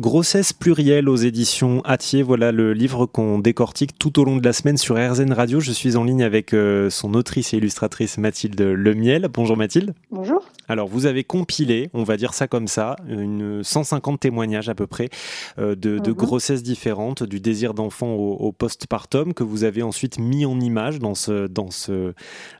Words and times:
Grossesse 0.00 0.54
plurielle 0.54 1.10
aux 1.10 1.16
éditions 1.16 1.82
Atier, 1.82 2.22
voilà 2.22 2.52
le 2.52 2.72
livre 2.72 3.04
qu'on 3.04 3.38
décortique 3.38 3.98
tout 3.98 4.18
au 4.18 4.24
long 4.24 4.38
de 4.38 4.42
la 4.42 4.54
semaine 4.54 4.78
sur 4.78 4.96
RZN 4.96 5.34
Radio. 5.34 5.60
Je 5.60 5.72
suis 5.72 5.96
en 5.96 6.04
ligne 6.04 6.22
avec 6.22 6.54
euh, 6.54 6.88
son 6.88 7.12
autrice 7.12 7.52
et 7.52 7.58
illustratrice 7.58 8.16
Mathilde 8.16 8.58
Lemiel. 8.62 9.28
Bonjour 9.30 9.58
Mathilde. 9.58 9.92
Bonjour. 10.10 10.42
Alors 10.68 10.88
vous 10.88 11.04
avez 11.04 11.22
compilé, 11.22 11.90
on 11.92 12.02
va 12.02 12.16
dire 12.16 12.32
ça 12.32 12.48
comme 12.48 12.66
ça, 12.66 12.96
une 13.08 13.62
150 13.62 14.20
témoignages 14.20 14.70
à 14.70 14.74
peu 14.74 14.86
près 14.86 15.10
euh, 15.58 15.74
de, 15.74 15.98
de, 15.98 16.10
mhm. 16.10 16.16
grossesses 16.16 16.62
différentes, 16.62 17.22
du 17.22 17.38
désir 17.38 17.74
d'enfant 17.74 18.14
au, 18.14 18.52
postpartum 18.52 19.34
que 19.34 19.42
vous 19.42 19.64
avez 19.64 19.82
ensuite 19.82 20.18
mis 20.18 20.46
en 20.46 20.58
image 20.60 20.98
dans 20.98 21.14
ce, 21.14 21.46
dans 21.46 21.70
ce, 21.70 22.14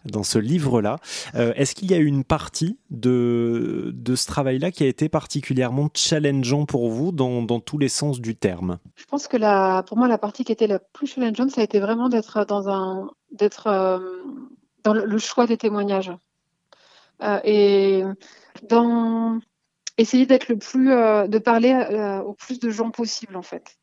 dans 0.05 0.25
ce 0.25 0.39
livre-là. 0.39 0.97
Euh, 1.37 1.55
est-ce 1.57 1.75
qu'il 1.75 1.91
y 1.91 1.95
a 1.95 1.99
eu 1.99 2.07
une 2.07 2.25
partie 2.25 2.77
de, 2.91 3.93
de 3.95 4.15
ce 4.15 4.27
travail-là 4.27 4.73
qui 4.73 4.85
a 4.85 4.87
été 4.87 5.09
particulièrement 5.09 5.89
challengeant 5.95 6.67
pour 6.67 6.91
vous 6.91 7.13
dans, 7.13 7.30
dans 7.43 7.61
tous 7.61 7.79
les 7.79 7.89
sens 7.89 8.21
du 8.21 8.37
terme 8.37 8.79
Je 8.97 9.05
pense 9.05 9.29
que 9.29 9.83
pour 9.83 9.97
moi 9.97 10.09
la 10.09 10.19
partie 10.19 10.45
qui 10.45 10.53
était 10.53 10.67
la 10.67 10.79
plus 10.79 11.07
challengeante, 11.07 11.51
ça 11.51 11.61
a 11.61 11.65
été 11.65 11.81
vraiment 11.81 12.09
d'être 12.09 12.45
dans 12.45 12.69
un 12.69 13.11
d'être 13.33 13.67
euh, 13.67 13.99
dans 14.83 14.95
le 14.95 15.19
choix 15.19 15.47
des 15.47 15.57
témoignages. 15.57 16.13
Euh, 17.23 17.41
et 17.45 18.03
dans 18.63 19.41
essayer 19.99 20.25
d'être 20.25 20.49
le 20.49 20.57
plus, 20.57 20.91
euh, 20.93 21.27
de 21.27 21.39
parler 21.39 21.75
au 22.25 22.33
plus 22.33 22.59
de 22.59 22.71
gens 22.71 22.91
possible 22.91 23.37
en 23.37 23.43
fait. 23.43 23.77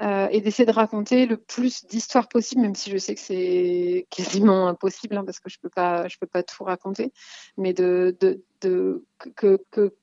et 0.00 0.40
d'essayer 0.40 0.64
de 0.64 0.72
raconter 0.72 1.26
le 1.26 1.36
plus 1.36 1.84
d'histoires 1.86 2.28
possible, 2.28 2.62
même 2.62 2.74
si 2.74 2.90
je 2.90 2.98
sais 2.98 3.14
que 3.14 3.20
c'est 3.20 4.06
quasiment 4.10 4.68
impossible 4.68 5.16
hein, 5.16 5.24
parce 5.24 5.40
que 5.40 5.50
je 5.50 5.58
peux 5.60 5.68
peux 5.68 6.26
pas 6.26 6.42
tout 6.42 6.64
raconter, 6.64 7.12
mais 7.56 7.72
de, 7.74 8.16
de, 8.20 9.04
que 9.36 9.94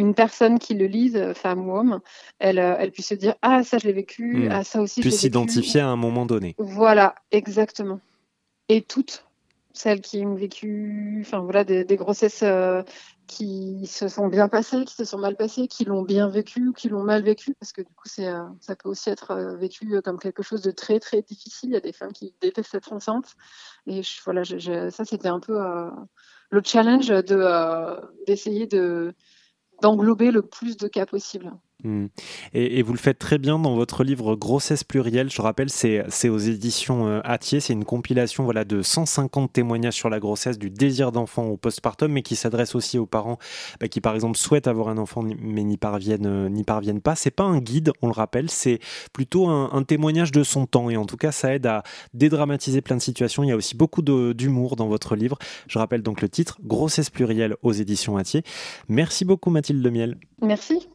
une 0.00 0.14
personne 0.14 0.58
qui 0.58 0.74
le 0.74 0.86
lise, 0.86 1.32
femme 1.34 1.68
ou 1.68 1.76
homme, 1.76 2.00
elle, 2.38 2.58
elle 2.58 2.90
puisse 2.90 3.08
se 3.08 3.14
dire 3.14 3.34
ah 3.42 3.62
ça 3.62 3.78
je 3.78 3.86
l'ai 3.86 3.92
vécu, 3.92 4.48
hmm. 4.48 4.52
ah 4.52 4.64
ça 4.64 4.80
aussi. 4.80 5.00
Puisse 5.00 5.20
s'identifier 5.20 5.80
à 5.80 5.88
un 5.88 5.96
moment 5.96 6.26
donné. 6.26 6.54
Voilà, 6.58 7.14
exactement. 7.30 8.00
Et 8.68 8.82
toutes, 8.82 9.24
celles 9.72 10.00
qui 10.00 10.24
ont 10.24 10.34
vécu, 10.34 11.18
enfin 11.20 11.40
voilà, 11.40 11.64
des, 11.64 11.96
grossesses 11.96 12.42
euh, 12.42 12.82
qui 13.26 13.86
se 13.86 14.08
sont 14.08 14.28
bien 14.28 14.48
passées, 14.48 14.84
qui 14.84 14.94
se 14.94 15.04
sont 15.04 15.18
mal 15.18 15.36
passées, 15.36 15.68
qui 15.68 15.84
l'ont 15.84 16.02
bien 16.02 16.28
vécu 16.28 16.68
ou 16.68 16.72
qui 16.72 16.88
l'ont 16.88 17.02
mal 17.02 17.22
vécu, 17.22 17.54
parce 17.54 17.72
que 17.72 17.80
du 17.80 17.92
coup, 17.94 18.06
c'est, 18.06 18.28
euh, 18.28 18.42
ça 18.60 18.76
peut 18.76 18.88
aussi 18.88 19.10
être 19.10 19.30
euh, 19.30 19.56
vécu 19.56 20.00
comme 20.02 20.18
quelque 20.18 20.42
chose 20.42 20.62
de 20.62 20.70
très 20.70 21.00
très 21.00 21.22
difficile. 21.22 21.70
Il 21.70 21.72
y 21.74 21.76
a 21.76 21.80
des 21.80 21.92
femmes 21.92 22.12
qui 22.12 22.34
détestent 22.40 22.74
être 22.74 22.92
enceintes, 22.92 23.34
et 23.86 24.02
voilà, 24.24 24.44
ça 24.44 25.04
c'était 25.04 25.28
un 25.28 25.40
peu 25.40 25.58
le 26.50 26.62
challenge 26.64 27.08
de 27.08 27.96
d'essayer 28.26 28.66
de 28.66 29.14
d'englober 29.80 30.30
le 30.30 30.42
plus 30.42 30.76
de 30.76 30.88
cas 30.88 31.06
possible. 31.06 31.52
Hmm. 31.84 32.06
Et, 32.52 32.82
vous 32.82 32.92
le 32.92 32.98
faites 32.98 33.18
très 33.18 33.38
bien 33.38 33.58
dans 33.58 33.74
votre 33.74 34.04
livre 34.04 34.36
Grossesse 34.36 34.84
plurielle. 34.84 35.30
Je 35.30 35.42
rappelle, 35.42 35.70
c'est 35.70 36.28
aux 36.28 36.38
éditions 36.38 37.06
euh, 37.06 37.20
Atier. 37.24 37.60
C'est 37.60 37.72
une 37.72 37.84
compilation 37.84 38.44
voilà, 38.44 38.64
de 38.64 38.82
150 38.82 39.52
témoignages 39.52 39.94
sur 39.94 40.10
la 40.10 40.18
grossesse, 40.18 40.58
du 40.58 40.70
désir 40.70 41.12
d'enfant 41.12 41.46
au 41.46 41.56
postpartum, 41.56 42.12
mais 42.12 42.22
qui 42.22 42.36
s'adresse 42.36 42.74
aussi 42.74 42.98
aux 42.98 43.06
parents 43.06 43.38
bah, 43.80 43.88
qui, 43.88 44.00
par 44.00 44.14
exemple, 44.14 44.36
souhaitent 44.36 44.66
avoir 44.66 44.88
un 44.88 44.98
enfant 44.98 45.22
mais 45.22 45.64
n'y 45.64 45.76
parviennent, 45.76 46.26
euh, 46.26 46.48
n'y 46.48 46.64
parviennent 46.64 47.00
pas. 47.00 47.14
C'est 47.14 47.30
pas 47.30 47.44
un 47.44 47.58
guide, 47.58 47.92
on 48.02 48.06
le 48.06 48.12
rappelle, 48.12 48.50
c'est 48.50 48.78
plutôt 49.12 49.48
un, 49.48 49.82
témoignage 49.82 50.30
de 50.30 50.42
son 50.42 50.66
temps. 50.66 50.90
Et 50.90 50.96
en 50.96 51.06
tout 51.06 51.16
cas, 51.16 51.32
ça 51.32 51.54
aide 51.54 51.66
à 51.66 51.82
dédramatiser 52.14 52.80
plein 52.80 52.96
de 52.96 53.02
situations. 53.02 53.42
Il 53.42 53.48
y 53.48 53.52
a 53.52 53.56
aussi 53.56 53.76
beaucoup 53.76 54.02
d'humour 54.02 54.76
dans 54.76 54.88
votre 54.88 55.16
livre. 55.16 55.38
Je 55.68 55.78
rappelle 55.78 56.02
donc 56.02 56.20
le 56.20 56.28
titre 56.28 56.58
Grossesse 56.62 57.10
plurielle 57.10 57.56
aux 57.62 57.72
éditions 57.72 58.16
Atier. 58.16 58.42
Merci 58.88 59.24
beaucoup, 59.24 59.50
Mathilde 59.50 59.86
Miel. 59.90 60.16
Merci. 60.42 60.88